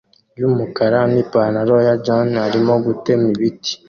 [0.39, 3.61] yumukara nipantaro ya jean arimo gutema ibit